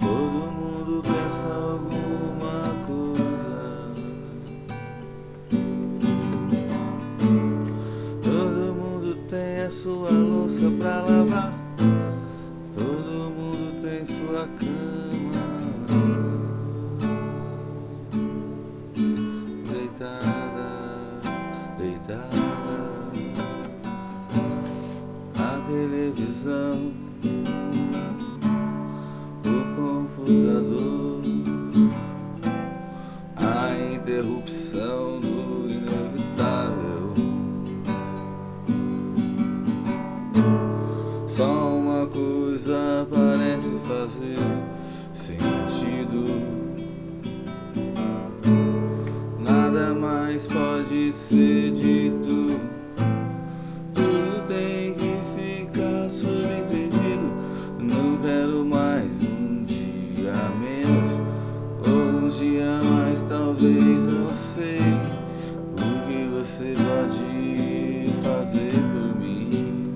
Todo 0.00 0.52
mundo 0.52 1.02
pensa 1.02 1.48
alguma 1.48 2.74
coisa. 2.86 3.56
Todo 8.22 8.74
mundo 8.74 9.16
tem 9.28 9.62
a 9.62 9.70
sua 9.70 10.10
louça 10.10 10.70
pra 10.78 11.00
lavar. 11.00 11.52
Todo 12.74 13.30
mundo 13.30 13.80
tem 13.82 14.04
sua 14.04 14.46
cama. 14.58 14.93
A 25.36 25.60
televisão, 25.66 26.94
o 29.44 29.76
computador, 29.76 31.20
a 33.36 33.94
interrupção 33.94 35.20
do 35.20 35.68
inevitável. 35.68 37.12
Só 41.28 41.68
uma 41.68 42.06
coisa 42.06 43.06
parece 43.10 43.72
fazer 43.86 44.38
sentido. 45.12 46.13
Mais 50.34 50.48
pode 50.48 51.12
ser 51.12 51.70
dito. 51.70 52.58
Tudo 53.94 54.48
tem 54.48 54.92
que 54.94 55.16
ficar 55.36 56.10
subentendido. 56.10 57.32
Não 57.78 58.16
quero 58.18 58.64
mais 58.64 59.12
um 59.22 59.62
dia 59.62 60.32
menos. 60.58 61.22
Ou 61.86 62.24
um 62.24 62.28
dia 62.28 62.80
mais, 62.82 63.22
talvez 63.22 64.02
não 64.02 64.32
sei. 64.32 64.80
O 65.70 66.06
que 66.08 66.28
você 66.36 66.74
pode 66.74 68.10
fazer 68.24 68.72
por 68.72 69.16
mim? 69.20 69.94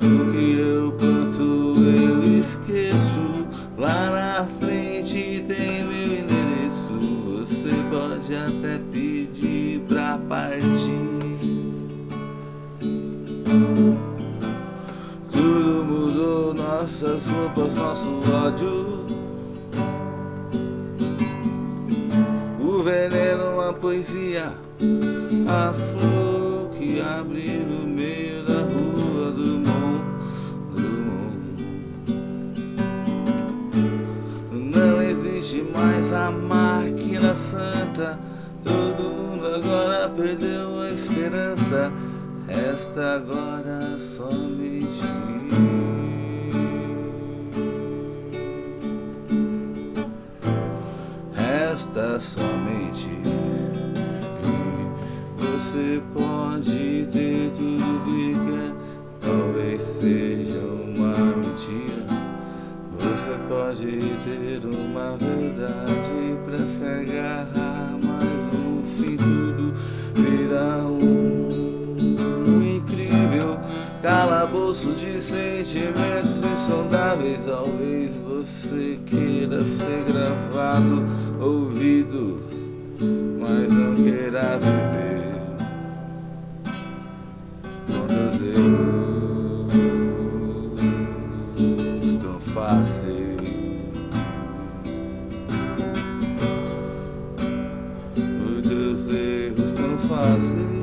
O 0.00 0.32
que 0.32 0.58
eu 0.58 0.92
planto 0.92 1.74
eu 1.76 2.38
esqueço. 2.38 3.46
Lá 3.76 4.10
na 4.10 4.46
frente 4.46 5.44
tem. 5.46 5.89
Você 7.50 7.70
pode 7.90 8.32
até 8.32 8.78
pedir 8.92 9.80
pra 9.88 10.18
partir. 10.28 10.60
Tudo 15.32 15.84
mudou, 15.84 16.54
nossas 16.54 17.26
roupas, 17.26 17.74
nosso 17.74 18.08
ódio. 18.32 19.04
O 22.60 22.82
veneno, 22.84 23.60
a 23.60 23.72
poesia, 23.72 24.54
a 25.48 25.72
flor 25.72 26.70
que 26.78 27.00
abre 27.00 27.58
no 27.58 27.84
meio 27.84 28.19
existe 35.40 35.62
mais 35.72 36.12
a 36.12 36.30
máquina 36.30 37.34
santa. 37.34 38.18
Todo 38.62 39.02
mundo 39.02 39.46
agora 39.46 40.08
perdeu 40.10 40.82
a 40.82 40.90
esperança. 40.90 41.90
Resta 42.46 43.14
agora 43.14 43.98
somente. 43.98 45.00
Resta 51.32 52.20
somente. 52.20 53.08
Você 55.38 56.02
pode 56.12 57.08
ter 57.10 57.50
tudo 57.56 58.04
que 58.04 58.34
quer. 58.34 58.89
Pode 63.70 63.86
ter 64.24 64.66
uma 64.66 65.16
verdade 65.16 66.36
pra 66.44 66.58
se 66.66 66.82
agarrar, 66.82 67.96
mas 68.02 68.52
no 68.52 68.82
fim 68.82 69.16
tudo 69.16 69.72
virá 70.12 70.78
um, 70.78 71.96
um 72.48 72.76
incrível 72.76 73.56
calabouço 74.02 74.90
de 74.94 75.20
sentimentos 75.20 76.42
insondáveis. 76.42 77.44
Talvez 77.44 78.12
você 78.16 78.98
queira 79.06 79.64
ser 79.64 80.02
gravado, 80.04 81.04
ouvido, 81.38 82.40
mas 83.38 83.72
não 83.72 83.94
queira 83.94 84.58
viver. 84.58 84.99
fácil. 100.10 100.79